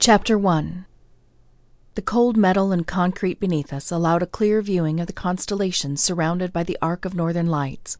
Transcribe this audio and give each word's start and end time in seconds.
Chapter 0.00 0.38
1 0.38 0.86
The 1.96 2.02
cold 2.02 2.36
metal 2.36 2.70
and 2.70 2.86
concrete 2.86 3.40
beneath 3.40 3.72
us 3.72 3.90
allowed 3.90 4.22
a 4.22 4.26
clear 4.26 4.62
viewing 4.62 5.00
of 5.00 5.08
the 5.08 5.12
constellations 5.12 6.00
surrounded 6.00 6.52
by 6.52 6.62
the 6.62 6.78
arc 6.80 7.04
of 7.04 7.16
northern 7.16 7.48
lights. 7.48 7.98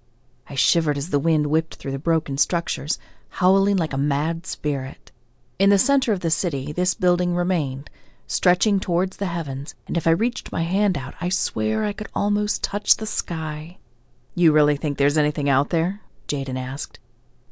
I 0.48 0.54
shivered 0.54 0.96
as 0.96 1.10
the 1.10 1.18
wind 1.18 1.48
whipped 1.48 1.74
through 1.74 1.90
the 1.90 1.98
broken 1.98 2.38
structures, 2.38 3.00
howling 3.30 3.78
like 3.78 3.92
a 3.92 3.98
mad 3.98 4.46
spirit. 4.46 5.10
In 5.58 5.70
the 5.70 5.76
center 5.76 6.12
of 6.12 6.20
the 6.20 6.30
city, 6.30 6.70
this 6.70 6.94
building 6.94 7.34
remained, 7.34 7.90
stretching 8.28 8.78
towards 8.78 9.16
the 9.16 9.26
heavens, 9.26 9.74
and 9.88 9.96
if 9.96 10.06
I 10.06 10.10
reached 10.10 10.52
my 10.52 10.62
hand 10.62 10.96
out, 10.96 11.14
I 11.20 11.30
swear 11.30 11.82
I 11.82 11.92
could 11.92 12.08
almost 12.14 12.62
touch 12.62 12.96
the 12.96 13.06
sky. 13.06 13.78
You 14.36 14.52
really 14.52 14.76
think 14.76 14.98
there's 14.98 15.18
anything 15.18 15.48
out 15.48 15.70
there? 15.70 16.00
Jaden 16.28 16.56
asked, 16.56 17.00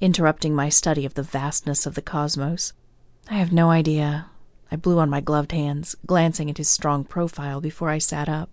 interrupting 0.01 0.55
my 0.55 0.69
study 0.69 1.05
of 1.05 1.15
the 1.15 1.25
vastness 1.25 1.85
of 1.85 1.97
the 1.97 2.01
cosmos. 2.01 2.73
I 3.29 3.35
have 3.35 3.53
no 3.53 3.71
idea. 3.71 4.27
I 4.71 4.77
blew 4.77 4.99
on 4.99 5.11
my 5.11 5.21
gloved 5.21 5.53
hands, 5.53 5.97
glancing 6.07 6.51
at 6.51 6.59
his 6.59 6.69
strong 6.69 7.05
profile 7.05 7.61
before 7.61 7.91
I 7.91 7.99
sat 7.99 8.29
up. 8.29 8.51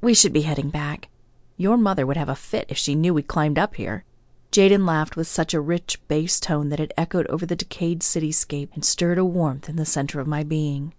We 0.00 0.14
should 0.14 0.32
be 0.32 0.42
heading 0.42 0.70
back. 0.70 1.08
Your 1.56 1.76
mother 1.76 2.06
would 2.06 2.16
have 2.16 2.28
a 2.28 2.34
fit 2.34 2.66
if 2.68 2.78
she 2.78 2.94
knew 2.94 3.12
we 3.12 3.22
climbed 3.22 3.58
up 3.58 3.74
here. 3.74 4.04
Jaden 4.52 4.86
laughed 4.86 5.16
with 5.16 5.28
such 5.28 5.54
a 5.54 5.60
rich 5.60 6.00
bass 6.08 6.40
tone 6.40 6.70
that 6.70 6.80
it 6.80 6.92
echoed 6.96 7.26
over 7.26 7.46
the 7.46 7.54
decayed 7.54 8.00
cityscape 8.00 8.70
and 8.74 8.84
stirred 8.84 9.18
a 9.18 9.24
warmth 9.24 9.68
in 9.68 9.76
the 9.76 9.84
center 9.84 10.20
of 10.20 10.26
my 10.26 10.42
being. 10.42 10.92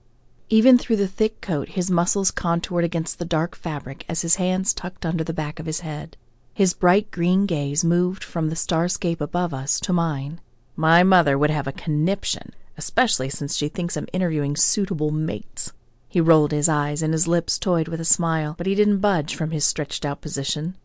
Even 0.50 0.78
through 0.78 0.98
the 0.98 1.08
thick 1.08 1.42
coat, 1.42 1.70
his 1.70 1.90
muscles 1.90 2.30
contoured 2.30 2.84
against 2.84 3.20
the 3.20 3.26
dark 3.26 3.56
fabric 3.56 4.06
as 4.08 4.22
his 4.22 4.36
hands 4.36 4.74
tucked 4.74 5.06
under 5.06 5.24
the 5.24 5.34
back 5.34 5.60
of 5.60 5.66
his 5.66 5.80
head. 5.80 6.16
His 6.54 6.74
bright 6.74 7.10
green 7.12 7.46
gaze 7.46 7.84
moved 7.84 8.24
from 8.24 8.50
the 8.50 8.56
starscape 8.56 9.22
above 9.22 9.54
us 9.54 9.80
to 9.80 9.94
mine. 9.94 10.42
My 10.76 11.04
mother 11.04 11.38
would 11.38 11.50
have 11.50 11.68
a 11.68 11.72
conniption, 11.72 12.54
especially 12.82 13.30
since 13.30 13.56
she 13.56 13.70
thinks 13.70 13.96
I'm 13.96 14.08
interviewing 14.12 14.56
suitable 14.56 15.12
mates. 15.12 15.72
He 16.10 16.20
rolled 16.20 16.52
his 16.52 16.68
eyes 16.68 17.04
and 17.04 17.14
his 17.14 17.28
lips 17.28 17.60
toyed 17.60 17.88
with 17.88 18.02
a 18.02 18.06
smile, 18.06 18.56
but 18.58 18.66
he 18.66 18.74
didn't 18.74 19.02
budge 19.02 19.36
from 19.36 19.52
his 19.52 19.64
stretched 19.64 20.04
out 20.04 20.20
position. 20.20 20.76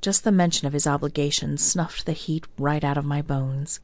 Just 0.00 0.24
the 0.24 0.32
mention 0.32 0.66
of 0.66 0.72
his 0.72 0.86
obligations 0.86 1.62
snuffed 1.62 2.06
the 2.06 2.14
heat 2.14 2.46
right 2.58 2.82
out 2.82 2.96
of 2.96 3.04
my 3.04 3.20
bones. 3.20 3.80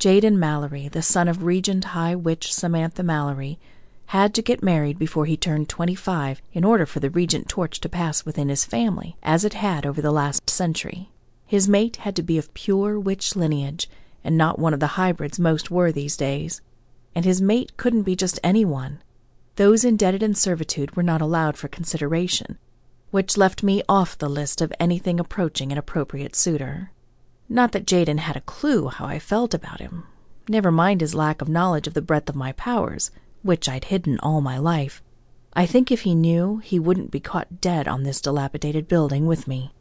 Jaden 0.00 0.34
Mallory, 0.34 0.88
the 0.88 1.00
son 1.00 1.28
of 1.28 1.44
Regent 1.44 1.84
High 1.94 2.16
Witch 2.16 2.52
Samantha 2.52 3.04
Mallory, 3.04 3.60
had 4.06 4.34
to 4.34 4.42
get 4.42 4.60
married 4.60 4.98
before 4.98 5.26
he 5.26 5.36
turned 5.36 5.68
twenty 5.68 5.94
five 5.94 6.42
in 6.52 6.64
order 6.64 6.86
for 6.86 6.98
the 6.98 7.08
regent 7.08 7.48
torch 7.48 7.78
to 7.82 7.88
pass 7.88 8.24
within 8.24 8.48
his 8.48 8.64
family, 8.64 9.14
as 9.22 9.44
it 9.44 9.54
had 9.54 9.86
over 9.86 10.02
the 10.02 10.10
last 10.10 10.50
century. 10.50 11.10
His 11.46 11.68
mate 11.68 11.98
had 11.98 12.16
to 12.16 12.22
be 12.22 12.36
of 12.36 12.52
pure 12.52 12.98
witch 12.98 13.36
lineage, 13.36 13.88
and 14.24 14.36
not 14.36 14.58
one 14.58 14.74
of 14.74 14.80
the 14.80 14.98
hybrids 14.98 15.38
most 15.38 15.70
were 15.70 15.92
these 15.92 16.16
days. 16.16 16.60
And 17.14 17.24
his 17.24 17.42
mate 17.42 17.76
couldn't 17.76 18.02
be 18.02 18.16
just 18.16 18.40
anyone. 18.42 19.02
Those 19.56 19.84
indebted 19.84 20.22
in 20.22 20.34
servitude 20.34 20.96
were 20.96 21.02
not 21.02 21.20
allowed 21.20 21.58
for 21.58 21.68
consideration, 21.68 22.58
which 23.10 23.36
left 23.36 23.62
me 23.62 23.82
off 23.88 24.16
the 24.16 24.30
list 24.30 24.62
of 24.62 24.72
anything 24.80 25.20
approaching 25.20 25.70
an 25.70 25.78
appropriate 25.78 26.34
suitor. 26.34 26.90
Not 27.48 27.72
that 27.72 27.86
Jaden 27.86 28.18
had 28.18 28.36
a 28.36 28.40
clue 28.40 28.88
how 28.88 29.04
I 29.04 29.18
felt 29.18 29.52
about 29.52 29.80
him. 29.80 30.04
Never 30.48 30.72
mind 30.72 31.02
his 31.02 31.14
lack 31.14 31.42
of 31.42 31.48
knowledge 31.48 31.86
of 31.86 31.94
the 31.94 32.00
breadth 32.00 32.30
of 32.30 32.34
my 32.34 32.52
powers, 32.52 33.10
which 33.42 33.68
I'd 33.68 33.84
hidden 33.84 34.18
all 34.20 34.40
my 34.40 34.56
life. 34.56 35.02
I 35.52 35.66
think 35.66 35.92
if 35.92 36.02
he 36.02 36.14
knew, 36.14 36.58
he 36.58 36.78
wouldn't 36.78 37.10
be 37.10 37.20
caught 37.20 37.60
dead 37.60 37.86
on 37.86 38.04
this 38.04 38.22
dilapidated 38.22 38.88
building 38.88 39.26
with 39.26 39.46
me. 39.46 39.72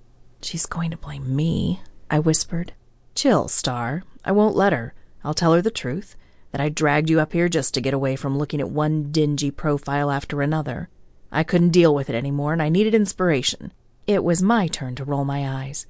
She's 0.42 0.66
going 0.66 0.92
to 0.92 0.98
blame 0.98 1.34
me, 1.34 1.80
I 2.10 2.20
whispered. 2.20 2.74
Chill, 3.16 3.48
Star. 3.48 4.04
I 4.26 4.34
won't 4.34 4.56
let 4.56 4.74
her. 4.74 4.94
I'll 5.24 5.34
tell 5.34 5.54
her 5.54 5.62
the 5.62 5.72
truth 5.72 6.16
that 6.52 6.62
I 6.62 6.70
dragged 6.70 7.10
you 7.10 7.20
up 7.20 7.34
here 7.34 7.50
just 7.50 7.74
to 7.74 7.82
get 7.82 7.94
away 7.94 8.16
from 8.16 8.38
looking 8.38 8.60
at 8.60 8.70
one 8.70 9.12
dingy 9.12 9.52
profile 9.52 10.12
after 10.12 10.42
another. 10.42 10.90
I 11.32 11.44
couldn't 11.44 11.70
deal 11.70 11.96
with 11.96 12.10
it 12.10 12.16
any 12.16 12.32
more, 12.32 12.54
and 12.54 12.62
I 12.62 12.70
needed 12.70 12.94
inspiration. 12.94 13.72
It 14.08 14.24
was 14.24 14.42
my 14.42 14.68
turn 14.68 14.96
to 14.96 15.06
roll 15.06 15.24
my 15.24 15.48
eyes. 15.48 15.86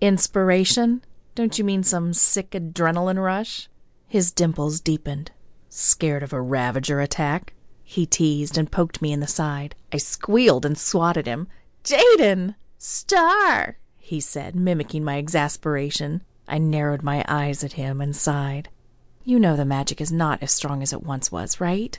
Inspiration? 0.00 1.02
Don't 1.34 1.58
you 1.58 1.64
mean 1.64 1.82
some 1.82 2.12
sick 2.12 2.50
adrenaline 2.50 3.22
rush? 3.22 3.68
His 4.08 4.32
dimples 4.32 4.80
deepened. 4.80 5.30
Scared 5.68 6.22
of 6.22 6.32
a 6.32 6.40
Ravager 6.40 7.00
attack? 7.00 7.54
He 7.84 8.06
teased 8.06 8.58
and 8.58 8.70
poked 8.70 9.00
me 9.00 9.12
in 9.12 9.20
the 9.20 9.26
side. 9.26 9.74
I 9.92 9.98
squealed 9.98 10.66
and 10.66 10.76
swatted 10.76 11.26
him. 11.26 11.46
Jaden! 11.84 12.56
Star! 12.78 13.78
he 13.96 14.20
said, 14.20 14.54
mimicking 14.54 15.04
my 15.04 15.16
exasperation. 15.16 16.22
I 16.48 16.58
narrowed 16.58 17.02
my 17.02 17.24
eyes 17.28 17.64
at 17.64 17.72
him 17.74 18.00
and 18.00 18.14
sighed. 18.14 18.68
You 19.28 19.40
know 19.40 19.56
the 19.56 19.64
magic 19.64 20.00
is 20.00 20.12
not 20.12 20.40
as 20.40 20.52
strong 20.52 20.84
as 20.84 20.92
it 20.92 21.02
once 21.02 21.32
was, 21.32 21.60
right? 21.60 21.98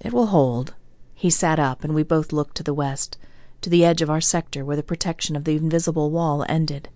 It 0.00 0.12
will 0.12 0.26
hold. 0.26 0.72
He 1.16 1.30
sat 1.30 1.58
up, 1.58 1.82
and 1.82 1.96
we 1.96 2.04
both 2.04 2.32
looked 2.32 2.56
to 2.58 2.62
the 2.62 2.72
west, 2.72 3.18
to 3.60 3.68
the 3.68 3.84
edge 3.84 4.02
of 4.02 4.08
our 4.08 4.20
sector 4.20 4.64
where 4.64 4.76
the 4.76 4.84
protection 4.84 5.34
of 5.34 5.42
the 5.42 5.56
invisible 5.56 6.12
wall 6.12 6.46
ended. 6.48 6.88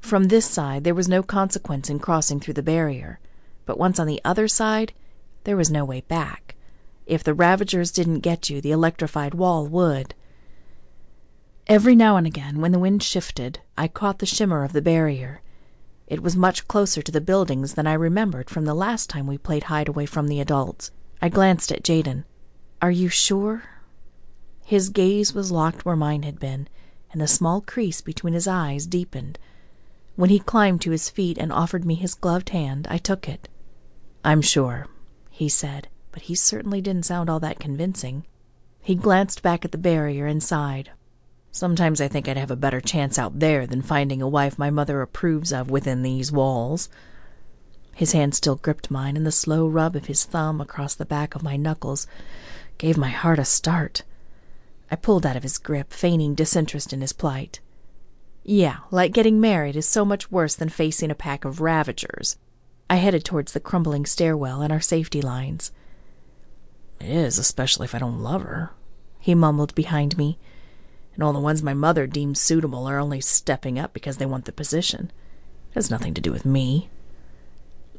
From 0.00 0.24
this 0.24 0.44
side, 0.44 0.82
there 0.82 0.96
was 0.96 1.06
no 1.06 1.22
consequence 1.22 1.88
in 1.88 2.00
crossing 2.00 2.40
through 2.40 2.54
the 2.54 2.62
barrier, 2.62 3.20
but 3.66 3.78
once 3.78 4.00
on 4.00 4.08
the 4.08 4.20
other 4.24 4.48
side, 4.48 4.92
there 5.44 5.56
was 5.56 5.70
no 5.70 5.84
way 5.84 6.00
back. 6.00 6.56
If 7.06 7.22
the 7.22 7.34
Ravagers 7.34 7.92
didn't 7.92 8.18
get 8.18 8.50
you, 8.50 8.60
the 8.60 8.72
electrified 8.72 9.34
wall 9.34 9.68
would. 9.68 10.16
Every 11.68 11.94
now 11.94 12.16
and 12.16 12.26
again, 12.26 12.60
when 12.60 12.72
the 12.72 12.80
wind 12.80 13.04
shifted, 13.04 13.60
I 13.78 13.86
caught 13.86 14.18
the 14.18 14.26
shimmer 14.26 14.64
of 14.64 14.72
the 14.72 14.82
barrier. 14.82 15.40
It 16.12 16.22
was 16.22 16.36
much 16.36 16.68
closer 16.68 17.00
to 17.00 17.10
the 17.10 17.22
buildings 17.22 17.72
than 17.72 17.86
I 17.86 17.94
remembered 17.94 18.50
from 18.50 18.66
the 18.66 18.74
last 18.74 19.08
time 19.08 19.26
we 19.26 19.38
played 19.38 19.62
hide 19.62 19.88
away 19.88 20.04
from 20.04 20.28
the 20.28 20.40
adults. 20.40 20.90
I 21.22 21.30
glanced 21.30 21.72
at 21.72 21.82
Jaden. 21.82 22.24
Are 22.82 22.90
you 22.90 23.08
sure? 23.08 23.62
His 24.62 24.90
gaze 24.90 25.32
was 25.32 25.50
locked 25.50 25.86
where 25.86 25.96
mine 25.96 26.22
had 26.24 26.38
been, 26.38 26.68
and 27.12 27.18
the 27.22 27.26
small 27.26 27.62
crease 27.62 28.02
between 28.02 28.34
his 28.34 28.46
eyes 28.46 28.86
deepened. 28.86 29.38
When 30.14 30.28
he 30.28 30.38
climbed 30.38 30.82
to 30.82 30.90
his 30.90 31.08
feet 31.08 31.38
and 31.38 31.50
offered 31.50 31.86
me 31.86 31.94
his 31.94 32.12
gloved 32.12 32.50
hand, 32.50 32.86
I 32.90 32.98
took 32.98 33.26
it. 33.26 33.48
I'm 34.22 34.42
sure, 34.42 34.88
he 35.30 35.48
said, 35.48 35.88
but 36.10 36.24
he 36.24 36.34
certainly 36.34 36.82
didn't 36.82 37.06
sound 37.06 37.30
all 37.30 37.40
that 37.40 37.58
convincing. 37.58 38.26
He 38.82 38.96
glanced 38.96 39.42
back 39.42 39.64
at 39.64 39.72
the 39.72 39.78
barrier 39.78 40.26
and 40.26 40.42
sighed. 40.42 40.90
Sometimes 41.54 42.00
I 42.00 42.08
think 42.08 42.28
I'd 42.28 42.38
have 42.38 42.50
a 42.50 42.56
better 42.56 42.80
chance 42.80 43.18
out 43.18 43.38
there 43.38 43.66
than 43.66 43.82
finding 43.82 44.22
a 44.22 44.28
wife 44.28 44.58
my 44.58 44.70
mother 44.70 45.02
approves 45.02 45.52
of 45.52 45.70
within 45.70 46.02
these 46.02 46.32
walls. 46.32 46.88
His 47.94 48.12
hand 48.12 48.34
still 48.34 48.56
gripped 48.56 48.90
mine, 48.90 49.18
and 49.18 49.26
the 49.26 49.30
slow 49.30 49.68
rub 49.68 49.94
of 49.94 50.06
his 50.06 50.24
thumb 50.24 50.62
across 50.62 50.94
the 50.94 51.04
back 51.04 51.34
of 51.34 51.42
my 51.42 51.58
knuckles 51.58 52.06
gave 52.78 52.96
my 52.96 53.10
heart 53.10 53.38
a 53.38 53.44
start. 53.44 54.02
I 54.90 54.96
pulled 54.96 55.26
out 55.26 55.36
of 55.36 55.42
his 55.42 55.58
grip, 55.58 55.92
feigning 55.92 56.34
disinterest 56.34 56.90
in 56.90 57.02
his 57.02 57.12
plight. 57.12 57.60
Yeah, 58.44 58.78
like 58.90 59.12
getting 59.12 59.38
married 59.38 59.76
is 59.76 59.86
so 59.86 60.06
much 60.06 60.32
worse 60.32 60.54
than 60.54 60.70
facing 60.70 61.10
a 61.10 61.14
pack 61.14 61.44
of 61.44 61.60
ravagers. 61.60 62.38
I 62.88 62.96
headed 62.96 63.24
towards 63.24 63.52
the 63.52 63.60
crumbling 63.60 64.06
stairwell 64.06 64.62
and 64.62 64.72
our 64.72 64.80
safety 64.80 65.20
lines. 65.20 65.70
It 66.98 67.10
is, 67.10 67.38
especially 67.38 67.84
if 67.84 67.94
I 67.94 67.98
don't 67.98 68.22
love 68.22 68.42
her, 68.42 68.70
he 69.20 69.34
mumbled 69.34 69.74
behind 69.74 70.16
me. 70.16 70.38
And 71.14 71.22
all 71.22 71.32
the 71.32 71.40
ones 71.40 71.62
my 71.62 71.74
mother 71.74 72.06
deems 72.06 72.40
suitable 72.40 72.86
are 72.86 72.98
only 72.98 73.20
stepping 73.20 73.78
up 73.78 73.92
because 73.92 74.16
they 74.16 74.26
want 74.26 74.46
the 74.46 74.52
position. 74.52 75.12
It 75.70 75.74
has 75.74 75.90
nothing 75.90 76.14
to 76.14 76.20
do 76.20 76.32
with 76.32 76.44
me. 76.44 76.88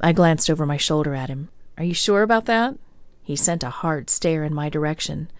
I 0.00 0.12
glanced 0.12 0.50
over 0.50 0.66
my 0.66 0.76
shoulder 0.76 1.14
at 1.14 1.28
him. 1.28 1.48
Are 1.78 1.84
you 1.84 1.94
sure 1.94 2.22
about 2.22 2.46
that? 2.46 2.76
He 3.22 3.36
sent 3.36 3.62
a 3.62 3.70
hard 3.70 4.10
stare 4.10 4.44
in 4.44 4.54
my 4.54 4.68
direction. 4.68 5.30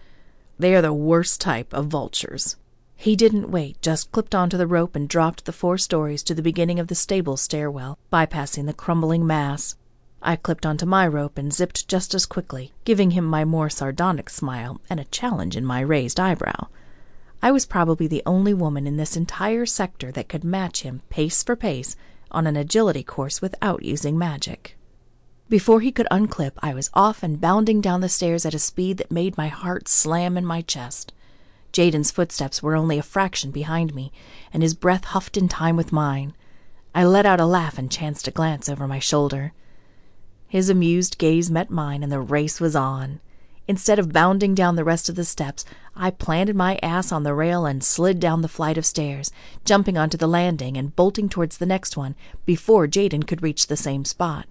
They 0.57 0.73
are 0.73 0.81
the 0.81 0.93
worst 0.93 1.41
type 1.41 1.73
of 1.73 1.87
vultures. 1.87 2.55
He 2.95 3.15
didn't 3.15 3.51
wait, 3.51 3.81
just 3.81 4.11
clipped 4.11 4.33
onto 4.33 4.57
the 4.57 4.67
rope 4.67 4.95
and 4.95 5.07
dropped 5.07 5.45
the 5.45 5.51
four 5.51 5.77
stories 5.77 6.23
to 6.23 6.33
the 6.33 6.41
beginning 6.41 6.79
of 6.79 6.87
the 6.87 6.95
stable 6.95 7.37
stairwell, 7.37 7.99
bypassing 8.11 8.65
the 8.65 8.73
crumbling 8.73 9.27
mass. 9.27 9.75
I 10.21 10.37
clipped 10.37 10.65
onto 10.65 10.85
my 10.85 11.05
rope 11.05 11.37
and 11.37 11.53
zipped 11.53 11.87
just 11.87 12.15
as 12.15 12.25
quickly, 12.25 12.73
giving 12.85 13.11
him 13.11 13.25
my 13.25 13.45
more 13.45 13.69
sardonic 13.69 14.29
smile 14.29 14.81
and 14.89 14.99
a 14.99 15.05
challenge 15.05 15.55
in 15.55 15.65
my 15.65 15.81
raised 15.81 16.19
eyebrow. 16.19 16.67
I 17.45 17.51
was 17.51 17.67
probably 17.67 18.07
the 18.07 18.23
only 18.25 18.55
woman 18.55 18.87
in 18.87 18.97
this 18.97 19.15
entire 19.15 19.67
sector 19.67 20.11
that 20.13 20.27
could 20.27 20.43
match 20.43 20.81
him 20.81 21.03
pace 21.11 21.43
for 21.43 21.55
pace 21.55 21.95
on 22.31 22.47
an 22.47 22.55
agility 22.55 23.03
course 23.03 23.39
without 23.39 23.83
using 23.83 24.17
magic. 24.17 24.75
Before 25.47 25.79
he 25.79 25.91
could 25.91 26.07
unclip, 26.09 26.53
I 26.63 26.73
was 26.73 26.89
off 26.95 27.21
and 27.21 27.39
bounding 27.39 27.81
down 27.81 28.01
the 28.01 28.09
stairs 28.09 28.47
at 28.47 28.55
a 28.55 28.57
speed 28.57 28.97
that 28.97 29.11
made 29.11 29.37
my 29.37 29.47
heart 29.47 29.87
slam 29.87 30.39
in 30.39 30.43
my 30.43 30.61
chest. 30.63 31.13
Jaden's 31.71 32.09
footsteps 32.09 32.63
were 32.63 32.75
only 32.75 32.97
a 32.97 33.03
fraction 33.03 33.51
behind 33.51 33.93
me, 33.93 34.11
and 34.51 34.63
his 34.63 34.73
breath 34.73 35.03
huffed 35.03 35.37
in 35.37 35.47
time 35.47 35.75
with 35.75 35.91
mine. 35.91 36.33
I 36.95 37.03
let 37.03 37.27
out 37.27 37.39
a 37.39 37.45
laugh 37.45 37.77
and 37.77 37.91
chanced 37.91 38.27
a 38.27 38.31
glance 38.31 38.67
over 38.67 38.87
my 38.87 38.97
shoulder. 38.97 39.53
His 40.47 40.67
amused 40.67 41.19
gaze 41.19 41.51
met 41.51 41.69
mine, 41.69 42.01
and 42.01 42.11
the 42.11 42.21
race 42.21 42.59
was 42.59 42.75
on. 42.75 43.19
Instead 43.67 43.97
of 43.97 44.13
bounding 44.13 44.53
down 44.53 44.75
the 44.75 44.83
rest 44.83 45.09
of 45.09 45.15
the 45.15 45.25
steps, 45.25 45.65
I 45.95 46.11
planted 46.11 46.55
my 46.55 46.77
ass 46.83 47.11
on 47.11 47.23
the 47.23 47.33
rail 47.33 47.65
and 47.65 47.83
slid 47.83 48.19
down 48.19 48.41
the 48.41 48.47
flight 48.47 48.77
of 48.77 48.85
stairs, 48.85 49.31
jumping 49.63 49.97
onto 49.97 50.17
the 50.17 50.27
landing 50.27 50.77
and 50.77 50.95
bolting 50.95 51.29
towards 51.29 51.57
the 51.57 51.65
next 51.65 51.97
one 51.97 52.15
before 52.45 52.87
Jaden 52.87 53.25
could 53.25 53.41
reach 53.41 53.67
the 53.67 53.77
same 53.77 54.05
spot. 54.05 54.47